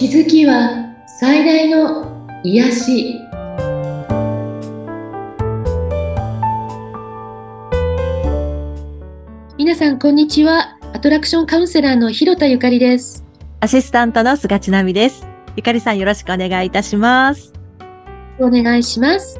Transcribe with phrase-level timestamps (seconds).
[0.00, 3.20] 気づきは最大の癒し。
[9.58, 10.78] 皆さんこんにちは。
[10.94, 13.26] アトラクションカウンセラーの広田ゆかりです。
[13.60, 15.28] アシスタントの菅千奈美です。
[15.54, 17.52] ゆかりさんよろしくお願いいたします。
[18.38, 19.38] お願いします。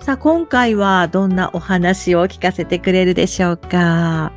[0.00, 4.32] さあ、今回はどんなお話を聞かせてくれるでしょうか？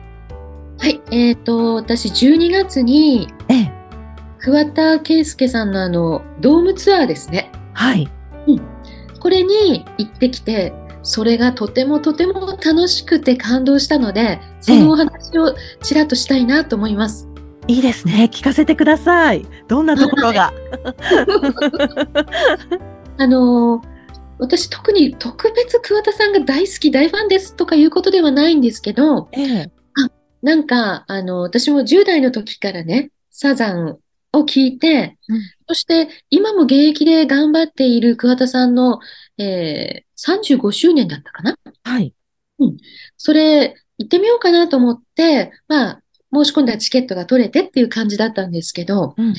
[0.78, 3.41] はいえっ、と私12月にええ、
[4.42, 8.10] 桑田佳祐さんのあのドームツアーですねはい。
[9.20, 10.74] これに行ってきて
[11.04, 17.28] それがとてもとても楽しくて感動したのでそのお話をちらっとしたいなと思います。
[17.68, 18.30] いいですね。
[18.32, 19.46] 聞かせてください。
[19.68, 20.52] どんなところが？
[23.18, 23.92] あのー
[24.40, 29.72] 私特に特別桑田さんが大好き大ファンですとかいうことではないんですけどええ、
[30.42, 34.00] なんかあの私も10代の時からねサザン
[34.34, 39.00] を聞いて、うんそして今も現役で頑張っている桑田さんの、
[39.38, 41.58] えー35周年だったかな？
[41.84, 42.14] はい。
[43.18, 49.34] それ行ってみようかなと思って、まあ、申し込んだチケットが取れてっていう感じだったんですけど、うん。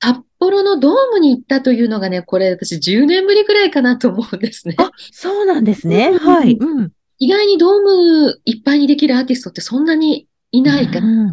[0.00, 4.76] 札幌のドームに行ったというのがね、これ私10年ぶりくらいかなと思うんですね。
[4.78, 6.10] あ、そうなんですね。
[6.12, 6.56] うんはい。
[6.60, 6.92] うん。
[7.18, 11.06] 意外にドームいっぱいにできるアーティストってそんなにいないから。
[11.06, 11.32] うん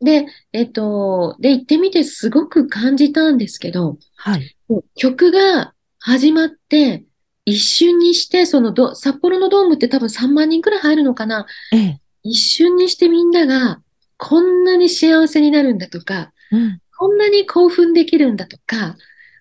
[0.00, 4.56] で、えっと、で、行ってみてすごく感じたんですけど、はい。
[4.94, 7.04] 曲が始まって、
[7.44, 11.46] 一瞬にして、そのド、札幌のドームって多分3万人くらい入るのかな？
[11.72, 12.00] ええ。
[12.22, 13.80] 一瞬にしてみんなが
[14.18, 16.80] こんなに幸せになるんだとか、うん。
[16.98, 18.96] こんなに興奮できるんだとか、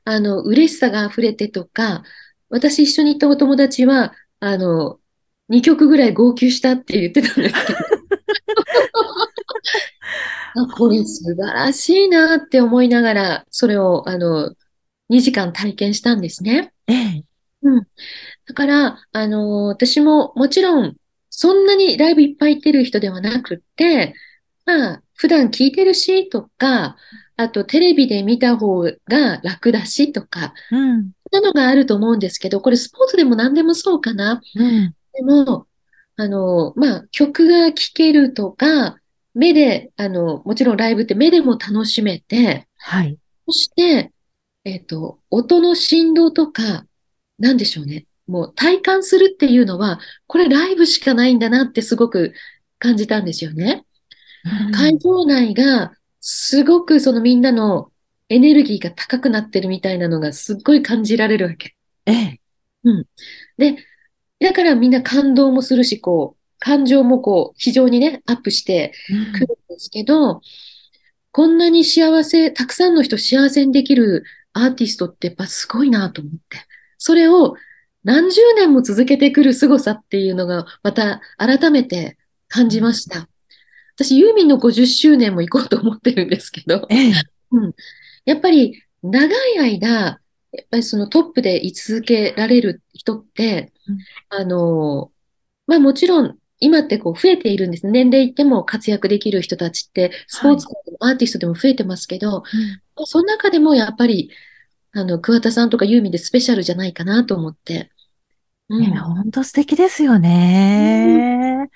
[0.05, 2.03] あの、嬉しさが溢れてとか、
[2.49, 4.99] 私一緒に行ったお友達は、あの、
[5.49, 7.79] 2曲ぐらい号泣したって言ってたんですけど。
[10.57, 14.53] あこれ素晴らしいなって思いながら、それを、あの、
[15.09, 16.73] 2時間体験したんですね。
[16.87, 17.23] ええ。
[18.47, 20.95] だから、あの私ももちろん、
[21.29, 24.15] そんなにライブいっぱい行ってる人ではなくって、
[24.65, 26.97] まあ、普段聞いてるしとか、
[27.35, 34.41] あとテレビで見た方が楽だしとか、うんなのがあると思うんですけど、これスポーツでも何でもそうかな。
[34.55, 34.95] うん。
[35.13, 35.67] でも、
[36.15, 38.95] あの、まあ、曲が聴けるとか、
[39.37, 43.17] 目で、あの、もちろんライブって目でも楽しめて、はい。
[43.45, 44.11] そして、
[44.65, 46.85] えっと、音の振動とか、
[47.37, 48.07] なんでしょうね。
[48.25, 52.33] もう体感するっていうのは、これライブしかないんだなってすごく
[52.79, 53.85] 感じたんですよね。
[54.73, 57.91] 会場内がすごくそのみんなの
[58.29, 61.75] エネルギーが高くなってるみたいなのがすっごい感じられるわけ。
[62.05, 62.39] ええ。
[63.57, 63.77] で、
[64.39, 68.93] だからみんな感動もするし、こう、感情もこう、非常にね、アップして
[69.33, 70.41] くるんですけど、
[71.31, 74.23] こんなに幸せ、たくさんの人幸せにできる
[74.53, 76.57] アーティストってやっぱすごいなと思って。
[76.97, 77.55] それを
[78.03, 83.29] 何十年も続けてくる凄さっていうのがまた改めて感じました。
[83.95, 87.13] 私、ユーミンの50周年も行こうと思ってるんですけど、ええ。
[88.25, 93.97] やっぱり長い間、やっぱりそのトップで居続けられる人ってうん、
[94.29, 95.11] あの、
[95.67, 97.87] まあもちろん今ってこう増えているんです。
[97.87, 102.43] 年齢いっても活躍できる人たちって、スポーツ界でもアーティストでも増えてますけど、
[103.05, 104.31] その中でもやっぱり、
[104.93, 107.91] あの、桑田さんとかユーミンでスペシャルじゃないかなと思って。
[108.69, 111.69] うんええ、本当素敵ですよね。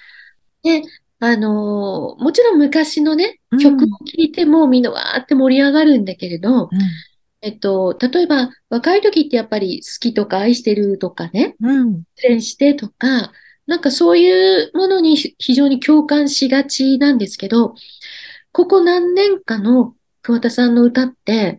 [0.64, 0.82] で、
[1.20, 3.88] あのーもちろん昔のねうん、曲を聴
[4.18, 6.70] いてもみんなわーって盛り上がるんだけれど、う
[7.42, 11.66] えっと、例えば若い時ってやっぱり好きとか愛してるとかね、ん。
[11.66, 12.04] うん。
[12.16, 13.32] 失恋してとか、
[13.72, 17.74] なんかそういうものにひ非常に共感しがちなんですけど、
[18.52, 21.58] ここ何年かの桑田さんの歌って、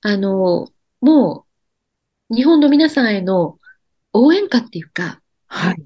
[0.00, 0.66] あの、
[1.00, 1.46] も
[2.28, 3.60] う日本の皆さんへの
[4.12, 5.76] 応援歌っていうか、はい。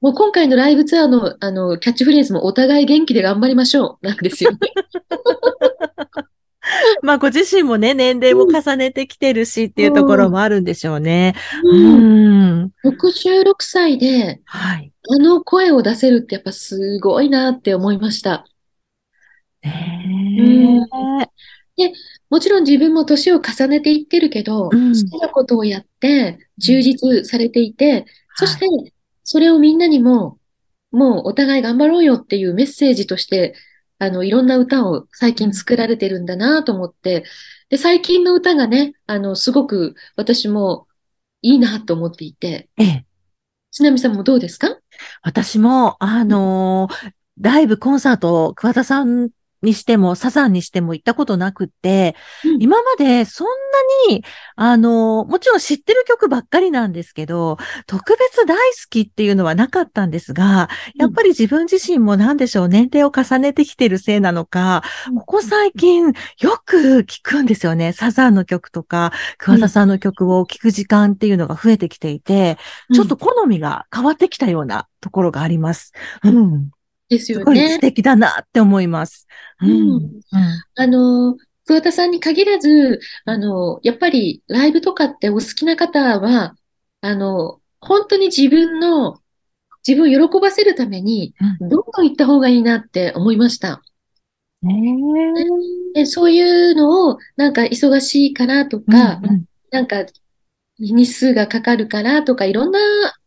[0.00, 4.58] もう今回のライブツアーの、あの、キャッチフレーズもお互い元気で頑張りましょう、なんですよね。
[7.02, 11.34] まあ、ご自身もね、年齢も重ねてきてるしっていうところもあるんでしょうね。
[11.64, 12.72] ううんん。
[12.84, 14.92] 66歳で、はい。
[15.10, 18.44] あの声を出せるってやっぱすごいなって思いました。
[19.62, 20.86] ね
[21.78, 21.92] え。
[22.30, 28.66] もちろん自分も年を重ねていってるけど、うん好きなことをやって、充実されていて、そしはて、
[29.24, 30.38] それをみんなにも、
[30.90, 33.54] もうお互い頑張ろうよっていうメッセージとして、
[34.02, 37.24] あの、いろんな歌を最近作られてるんだなと思って、
[37.68, 40.88] で、最近の歌がね、あの、すごく私も
[41.40, 43.06] いいなと思っていて、ええ。
[43.70, 44.76] ちなみさんもどうですか？
[45.22, 49.30] 私も、あのーライブ、コンサート、桑田さん
[49.62, 53.46] にしても、サザンにしても行ったことなくって、うん、今までそん
[54.08, 54.24] なに、
[54.56, 64.82] あの、もちろん知ってる曲ばっかりなんですけど、特別大好きっていうのはなかったんですが、やっぱり自分自身も何でしょう、年齢を重ねてきてるせいなのか、
[65.16, 66.12] ここ最近よ
[66.64, 67.92] く聞くんですよね。
[67.92, 72.58] サザンの曲とか、桑田さんの曲を聴く時間っていうのが増えてきていて、
[72.92, 75.92] ちょっと好みが変わってきたようなところがあります。
[76.24, 76.70] うん。
[77.12, 77.74] ですよね。
[77.74, 79.26] 素敵だなって思います。
[79.60, 79.70] うん。
[79.70, 80.22] うん、
[80.74, 81.36] あの、
[81.66, 86.56] 桑田さんに限らず、あの、やっぱりライブとかってお好きな方は、
[87.02, 89.18] あの、本当に自分の、
[89.86, 93.82] 自分を喜ばせるために、どんどん行った方がいいなって思いました。
[95.94, 96.40] でそうい
[96.72, 100.04] うのを、なんか忙しいからとか、うんうん、なんか
[100.78, 102.78] 日数がかかるからとか、いろんな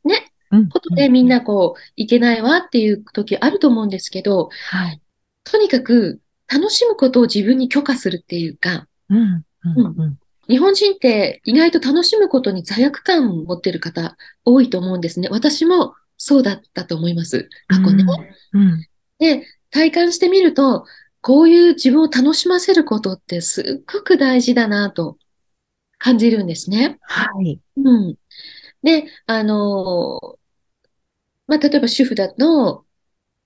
[0.06, 0.32] ね、
[0.72, 5.02] ことでみんなこう、いけないわっていう時あると思うんですけど、はい、
[5.44, 6.20] とにかく
[6.52, 15.28] 楽しむことを自分に許可するっていうか、うんうんうん、日本人って意外と楽しむことに罪悪感を持ってる方多いと思うんですね。
[15.30, 17.50] 私もそうだったと思います。
[17.68, 18.06] 過去ね。
[18.54, 18.88] うんうん、
[19.20, 20.86] で、体感してみると、
[21.22, 25.18] こういう自分を楽しませることってすっごく大事だなと
[25.98, 27.00] 感じるんですね。
[27.02, 27.60] はい。
[27.78, 28.16] うん。
[28.84, 30.38] で、あの、
[31.48, 32.86] まあ、例えば主婦だと、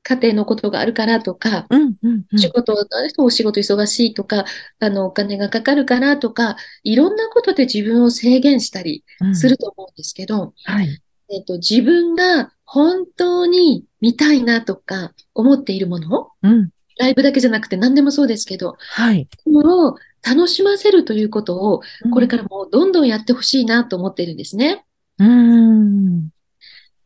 [0.04, 2.74] 家庭のことがあるからとか、うんうんうん、仕事、
[3.18, 4.46] お仕事忙しいとか、
[4.80, 9.04] あの、お金がかかるからとか、いろんなことで自分を制限したり
[9.34, 11.02] すると思うんですけど、うん、はい。
[11.32, 19.28] えっ、と、自分が本当に見たいなとか思っているもの、うん、ライブだけじゃなくて何でもそうですけど、はい。
[19.48, 19.96] を
[20.28, 21.82] 楽しませるということを、
[22.12, 24.86] これからもどんどんやってほしいなと思っているんですね。
[25.18, 26.30] うん。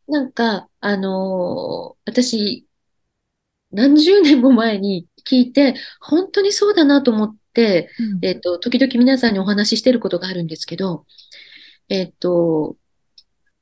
[0.07, 2.67] なんか、あのー、私、
[3.71, 11.05] 何十年も前に聞いて、本当にそうだなと思って、うん、えっ、と、時々皆さんにお話ししてることがあるんですけど、
[11.89, 12.77] えっ、と、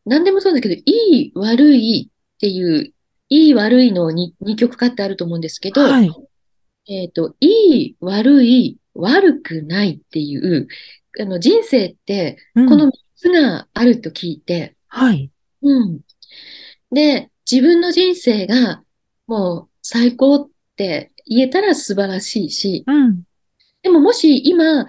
[0.05, 2.93] 何でもそうだけど、いい、悪いっていう、
[3.29, 6.11] いい、悪いのに二極化ってあると思うんですけど、はい、
[6.87, 10.67] えっ、と、いい、悪い、悪くないっていう、
[11.19, 15.31] あの、人生って、この3つがあると聞いて、うん、はい。
[15.61, 15.99] うん。
[16.91, 18.83] で、自分の人生が、
[19.27, 23.23] もう、最高って言えたら素晴らしいし、うん、
[23.81, 24.85] でももし今、い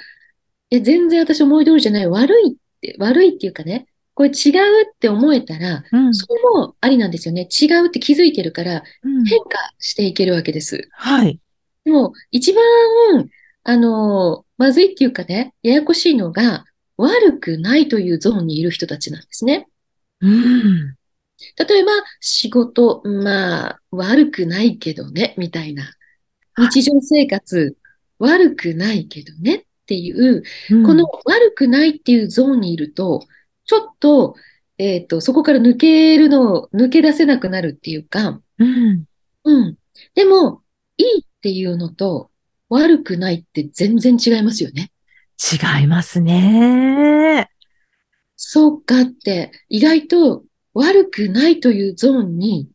[0.76, 7.48] や全然私思い通りじゃない、悪いって、悪いっていうかね、これ違うって思えたら、うん、それもありなんですよね。
[7.48, 10.88] 違うって気づいてるから、変化していけるわけです。
[10.92, 11.40] はい。
[11.84, 12.62] でも、一番、
[13.64, 16.64] あの、まずいっていうかね、ややこしいのが、
[16.98, 19.66] 悪くないというゾーンにいる人たちなんですね。
[20.20, 20.94] うん。
[21.56, 21.90] 例えば、
[22.20, 25.84] 仕事、まあ、悪くないけどね、みたいな。
[26.58, 27.76] 日常生活、
[28.18, 33.26] 悪くないけどねっていう、うん、この悪くないっていうゾーンにいると、
[33.64, 34.36] ちょっと、
[34.78, 39.04] えっ、ー、と、そこから抜けるの、抜け出せなくなるっていうか、うん。
[39.44, 39.78] うん。
[40.14, 40.62] でも、
[40.96, 42.30] いいっていうのと、
[42.68, 44.90] 悪くないって全然違いますよね。
[45.52, 47.48] 違いますね。
[48.36, 52.68] そうかって、意外と悪くないというゾーンに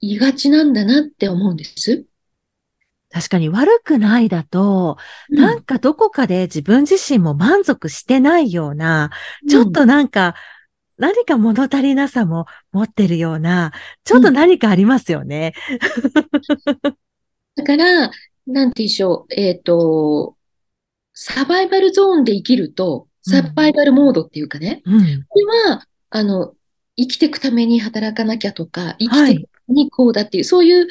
[0.00, 2.04] いがちなんだなって思うんです。
[3.10, 4.96] 確かに悪くないだと、
[5.30, 9.10] うん、なんかどこかで自分自身も満足してないような、
[9.42, 10.34] うん、ちょっとなんか、
[10.96, 13.72] 何か物足りなさも持ってるような、
[14.04, 15.54] ちょっと何かありますよね。
[16.84, 16.94] うん、
[17.56, 18.10] だから、
[18.46, 20.36] なんて言うでしょう、えっ、ー、と、
[21.12, 26.54] サバイバルゾーンで生きると、サバイバルモードっていうかね、うん、これは、あの、
[27.00, 30.88] 生きていくために働かなきゃとか、生きていくためにこうだっていう、はい、そういう、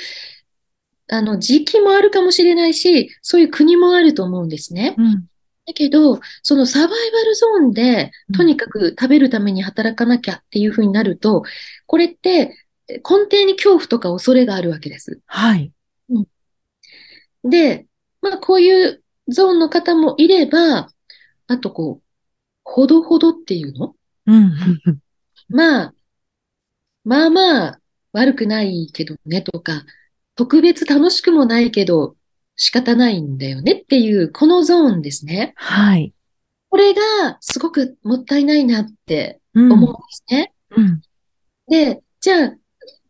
[1.11, 4.95] あの、時期もあるかもしれないし、そういう国もあると思うんですね。
[4.97, 5.27] うん、
[5.65, 11.43] だけど、そのサバイバルゾーンで、とにかく食べるために働かなきゃっていうふうになると、
[11.85, 12.55] これって
[12.87, 12.99] 根
[13.29, 15.19] 底に恐怖とか恐れがあるわけです。
[15.25, 15.71] はい。
[16.09, 16.19] う
[17.47, 17.85] ん、で、
[18.21, 20.89] まあこういうゾーンの方もいれば、
[21.47, 22.03] あとこう、
[22.63, 23.95] ほどほどっていうの？
[24.27, 24.53] うん。
[25.49, 25.93] まあ、
[27.03, 27.79] まあまあ
[28.13, 29.85] 悪くないけどねとか、
[30.35, 32.15] 特別楽しくもないけど
[32.55, 35.53] 仕方ないんだよねっていう、このゾーンですね。
[35.55, 36.13] はい。
[36.69, 37.01] これが
[37.39, 40.53] すごくもったいないなって思うんですね。
[40.71, 41.01] うん、
[41.67, 42.55] で、じゃあ、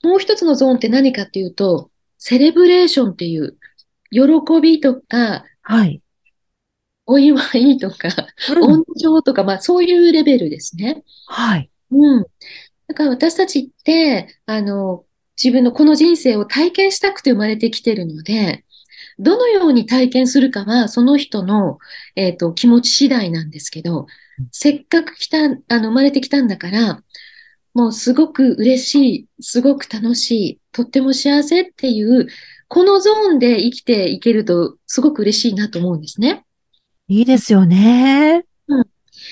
[0.03, 3.57] もう一つのゾーンって何かっていうと、セレブレーションっていう、
[4.11, 4.21] 喜
[4.61, 6.01] びとか、はい。
[7.05, 8.09] お祝いとか、
[8.55, 11.03] うん、温情とか、まあそういうレベルですね。
[11.25, 11.71] はい。
[11.91, 12.25] うん。
[12.89, 15.05] だから私たちって、あの、
[15.41, 18.65] 自分のこの人生を体験したくて生まれてきてるので、
[19.19, 21.77] どのように体験するかは、その人の、
[22.15, 24.07] えっと、気持ち次第なんですけど、
[24.51, 27.03] せっかく来た、あの、生まれてきたんだから、
[27.75, 32.27] もうすごく嬉しい、すごく楽しい、とっても幸せっていう、
[32.67, 36.43] このゾーンで生きていけると、すごく嬉しいなと思うんですね。
[37.07, 38.45] いいですよね。
[38.67, 38.83] うん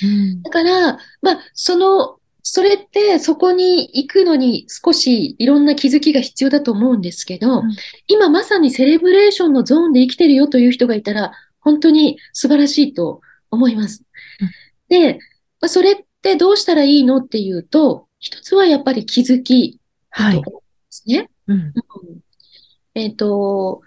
[0.03, 0.41] うん。
[0.43, 2.16] だから、まあ、その、
[2.49, 7.75] それってそこに行くのに少しいろんな気づきが必要だと思うんですけど、うん
[8.07, 13.19] 今まさにセレブレーションのゾーンで生きてるよという人がいたら、本当に素晴らしいと
[13.51, 14.05] 思います
[14.39, 14.49] うん。
[14.87, 15.15] で、
[15.59, 19.81] まあ、それってどうしたらいいのっていうと、一つはやっぱり気づき
[20.17, 21.29] だはいと思うんですね。
[21.47, 21.57] うん。
[21.57, 21.73] うん
[22.95, 23.81] えっと、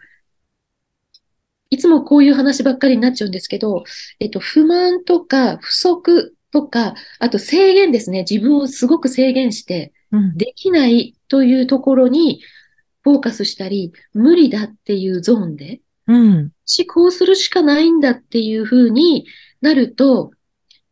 [1.70, 3.84] いつもこういう話ばっかりになっちゃうんですけど、
[4.20, 8.24] えっと、不満とか不足とか、あと制限ですね。
[8.28, 10.36] 自分をすごく制限して、うん。
[10.36, 12.40] できないというところに
[13.02, 16.52] フォーカスしたり、無理だっていうゾーンで、うん。
[16.78, 19.26] 思考するしかないんだっていう風に
[19.60, 20.32] なると、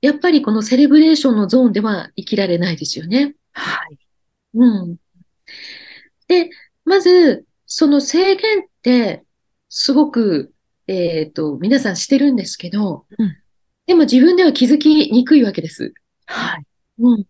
[0.00, 3.34] やっぱりこのセレブレーションのゾーンでは生きられないですよね。
[3.52, 3.98] はい。
[4.54, 4.96] うん。
[6.28, 6.50] で、
[6.84, 9.24] まず、その制限って、
[9.68, 10.54] すごく、
[10.86, 13.36] えっと、皆さんしてるんですけど、うん
[13.88, 15.94] でも自分では気づきにくいわけです。
[16.26, 16.64] はい。
[16.98, 17.24] うん。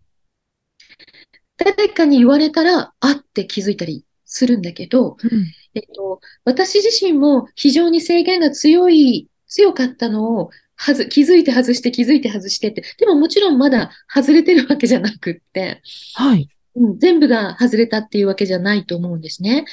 [1.55, 5.45] 誰かに言われたら、あって気づいたりするんだけど、うん。
[5.73, 15.81] えっと、私自身も非常に制限が強い、強かったのを、はず、気づいて外して気づいて外してって、でももちろんまだ外れてるわけじゃなくって、
[16.15, 16.49] はい。
[16.75, 19.63] うん、全部が外れたっていうわけじゃないと思うんですね。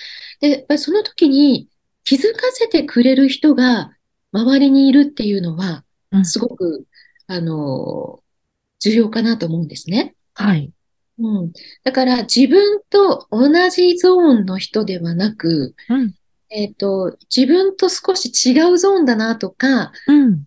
[0.40, 1.68] で、やっぱりその時に
[2.04, 3.90] 気づかせてくれる人が
[4.30, 5.85] 周りにいるっていうのは、うん
[6.24, 6.86] すごく、
[7.26, 8.22] あの、
[8.80, 10.14] 重要かなと思うんですね。
[10.34, 10.72] はい。
[11.18, 11.52] うん。
[11.82, 16.14] だから自分と同じゾーンの人ではなく、うん。
[16.50, 20.44] えっと、自分と少し違うゾーンだなとか、うん。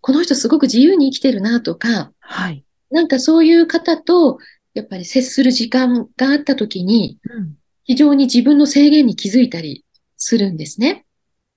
[0.00, 2.64] この人すごく自由に生きてるなとか、はい。
[2.90, 4.38] なんかそういう方と、
[4.74, 7.56] やっぱり接する時間があった時に、うん。
[7.84, 9.84] 非常に自分の制限に気づいたり
[10.16, 11.04] するんですね。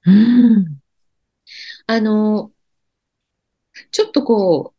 [0.05, 0.79] うん。
[1.87, 2.51] あの、
[3.91, 4.73] ちょっとこ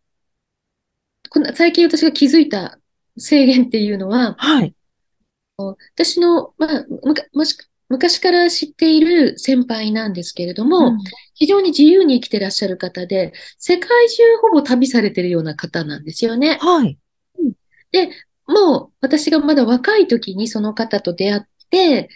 [1.24, 2.78] う、こ最近私が気づいた
[3.18, 4.74] 制限っていうのは、はい。
[5.58, 6.86] 私の、まあ、
[7.32, 7.56] もし
[7.88, 10.98] 昔から知っている先輩なんですけれども、うん
[11.38, 16.56] 非常に自由に生きてらっしゃる方で、世界中ほぼ旅されてるような方なんですよね。
[16.62, 16.98] はい。
[17.92, 18.08] で、
[18.46, 22.08] もう私がまだ若い時にその方と出会って、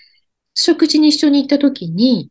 [0.54, 2.30] 食事に一緒に行った時に、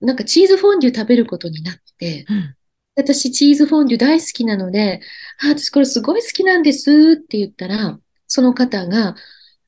[0.00, 2.54] なんかチーズフォンデュ食べることになって、うん。
[2.96, 5.00] 私チーズフォンデュ大好きなので、
[5.42, 9.16] あ、私これすごい好きなんですって言ったら、その方が、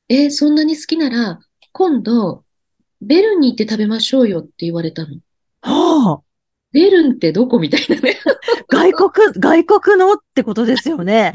[0.09, 1.39] えーそんなに好きなら、
[1.73, 2.45] 今度、
[3.01, 5.19] ベルンに行って食べましょうよって言われたの。
[5.61, 6.21] はあ。
[6.71, 8.17] ベルンってどこみたいなね。
[8.69, 11.33] 外国、外国のってことですよね。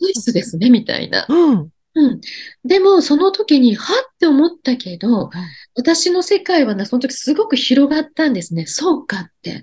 [0.00, 1.26] スイスですね、みたいな。
[1.28, 1.68] うん。
[1.96, 2.20] うん。
[2.64, 5.30] でも、その時に、はって思ったけど、
[5.76, 8.66] 私の世界はな、その時すごく広がったんですね。
[8.66, 9.62] そうかって。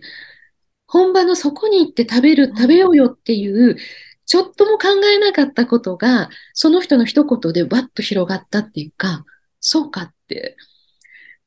[0.91, 3.77] 本場のそこに行って食べる、食べようよっていう、
[4.25, 9.25] ちょっとも考えなかったことが、その人の一言でバッと広がったっていうか、
[9.61, 10.57] そうかって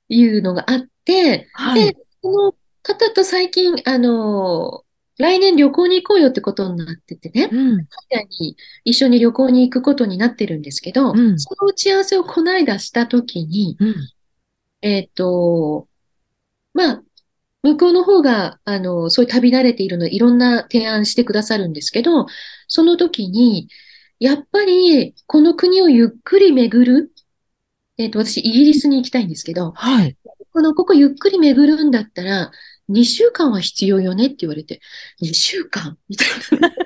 [0.08, 1.92] いうのがあって、はい。
[1.92, 4.82] で、その方と最近、あの、
[5.18, 7.50] 来年旅行に行こうよってことになっててね。
[7.52, 7.76] うん。
[7.76, 13.94] 海外に一緒に旅行に行くことになってるんですけど、うんその打ち合わせをこの間したときに、うん。
[14.80, 15.86] えっと、
[16.72, 17.02] まあ、
[17.64, 22.26] 向こうの方が、あの、そういう旅慣れているので、いろんな提案してくださるんですけど、
[22.68, 23.68] その時に、
[24.20, 27.10] やっぱり、この国をゆっくり巡る、
[27.96, 30.16] えっと、私、イギリスに行きたいんですけど、はい。
[30.52, 32.52] この、ここゆっくり巡るんだったら、
[32.88, 34.80] 2週間は必要よねって言われて、
[35.22, 35.98] 2週間？
[36.08, 36.28] みたい
[36.60, 36.68] な。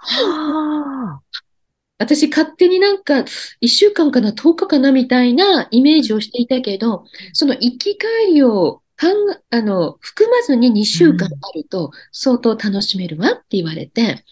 [0.00, 1.22] はあ。
[2.04, 3.24] 私勝手になんか
[3.60, 14.24] 1週間かな10日かなみたいなイメージをしていたけど、その行き帰りを考え、あの、含まずに2週間あると相当楽しめるわって言われて、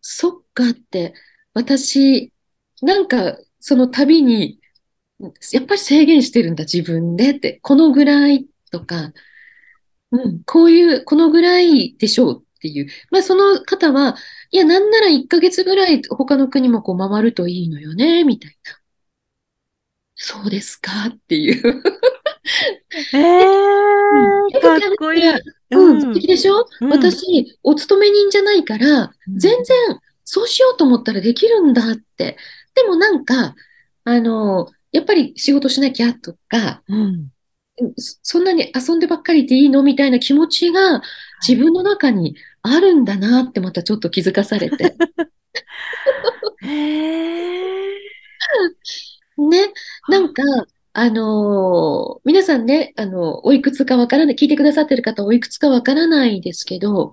[0.00, 1.14] そっかって、
[1.54, 2.32] 私、
[2.82, 4.60] なんかその旅に、
[5.52, 9.12] やっぱり制限してるんだ自分でって、このぐらいとか、
[10.12, 12.86] うん、こういう、このぐらいでしょうっていう。
[13.10, 14.16] まあその方は、
[14.50, 18.78] いや、なんなら1ヶ月ぐらい他の国もこう回るといいのよね、みたいな。
[20.16, 21.82] そうですかっていう。
[23.12, 25.22] ええ かっこいい。
[25.70, 26.66] うん、素敵でしょ？
[26.80, 29.76] うん私、お勤め人じゃないから、うん全然
[30.24, 32.38] そうしようと思ったらできるんだって。
[32.74, 33.54] でもなんか、
[34.04, 37.28] あの、やっぱり仕事しなきゃとか、うん。
[37.98, 39.82] そそんなに遊んでばっかりでいいの？
[39.82, 41.02] みたいな気持ちが
[41.46, 44.94] 自分の中にあるんだなってまたちょっと気づかされて。
[46.64, 48.04] へえ。
[49.36, 49.72] ね、
[50.08, 50.42] なんか、
[50.94, 57.12] あのー皆さんね、あの、おいくつかわからない、聞いてくださってる方おいくつかわからないですけど、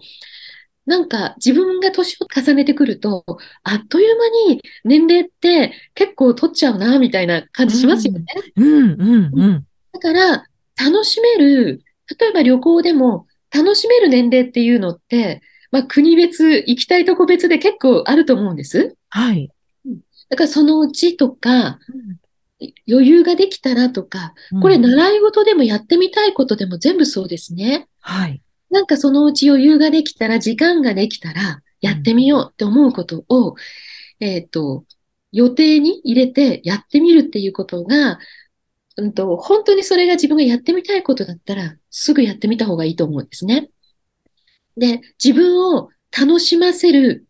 [0.85, 3.25] なんか自分が年を重ねてくると、
[3.63, 8.25] あっという間に年齢って結構取っちゃうな、みたいな感じしますよね。
[8.55, 9.65] うん、うん、うん。
[9.93, 10.45] だから、
[10.77, 11.83] 楽しめる、
[12.19, 15.41] 例えば旅行でも楽しめる年齢っていうのって、
[15.71, 18.95] まあ国別、行きたいとこ別で結構あると思うんです。
[19.09, 19.49] はい。
[20.29, 21.79] だからそのうちとか、
[22.87, 27.87] 余裕ができたらとか、これうん習い事でもやってみたいことでも全部そうですね。
[27.99, 28.41] はい。
[28.69, 33.55] なんかそのうち余裕ができたら、時間ができたら、やってみようって思うことを、
[34.19, 34.85] えっと、
[35.31, 38.19] 予定に入れてやってみるっていうことが、
[38.97, 43.69] うんと、本当にそれが自分がやってみたいことだったら、すぐやってみた方がいいと思うんですね。
[44.77, 47.25] で、自分を楽しませる、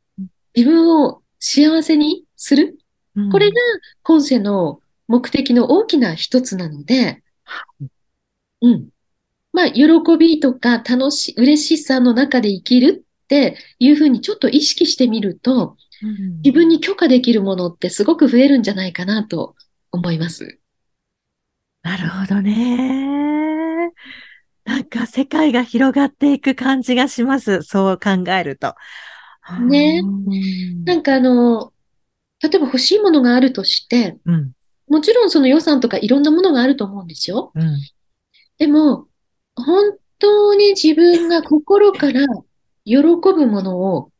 [0.55, 2.77] 自分を幸せにする。
[3.31, 3.55] これが
[4.03, 7.21] 今世の目的の大きな一つなので、
[8.61, 8.89] うん。
[9.53, 9.85] まあ、喜
[10.17, 19.55] びとか楽し、嬉しさの中で生きるっていうふうにちょっと意識してみると、うん自分に許可できるものってすごく増えるんじゃないかなと
[19.91, 20.57] 思います。
[21.83, 23.91] なるほどね。
[24.65, 27.63] なんか世界が広がっていく感じがします。
[27.63, 28.75] そう考えると。
[29.67, 31.73] ねうんなんかあの、
[32.41, 34.51] 例えば欲しいものがあるとして、うん。
[34.87, 37.51] もちろんその予算とかいろんなものがあると思うんですよ。
[37.55, 37.77] うん。
[38.57, 39.07] でも、
[39.55, 42.25] 本当に自分が心から
[42.85, 44.11] 喜ぶものを、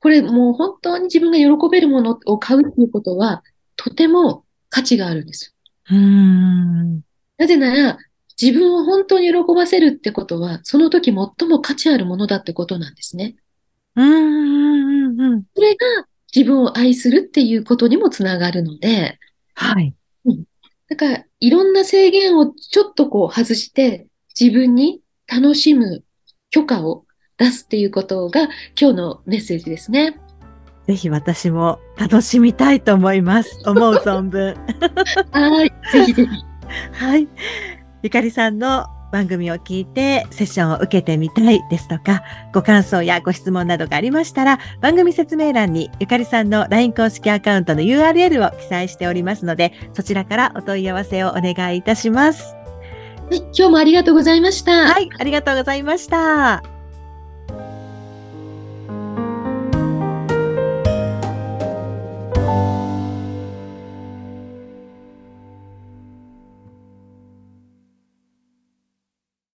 [0.00, 3.42] これもう本当に自分が喜べるものを買うっていうことは、
[3.76, 5.54] とても価値があるんです。
[5.88, 7.00] うん。
[7.38, 7.98] なぜなら、
[8.40, 13.36] 自分を本当に喜ばせるってことは、その時最も価値あるものだってことなんですね。
[13.96, 15.20] うん。
[15.20, 15.44] うん。
[15.54, 19.18] それが自分を愛するっていうことにもつながるので、
[19.54, 19.94] はい。
[20.88, 24.06] だから、いろんな制限をちょっとこう外して、
[24.38, 26.04] 自分に楽しむ
[26.50, 27.04] 許可を
[27.36, 28.44] 出すっていうことが
[28.80, 30.18] 今日のメッセージですね。
[30.90, 33.62] ぜひ私も楽しみたいと思います。
[33.64, 34.56] 思う存分。
[35.30, 35.72] はい。
[35.92, 36.30] ぜひぜひ。
[36.92, 37.28] はい。
[38.02, 52.56] ゆかりさんの番組を聞いてセッションを受けてみたいですとか、ご感想やご質問などがありましたら、番組説明欄にゆかりさんの LINE 公式アカウントの URL を記載しておりますので、そちらからお問い合わせをお願いいたします。
[53.30, 53.36] はい。
[53.56, 54.72] 今日もありがとうございました。
[54.88, 56.79] はい、ありがとうございました。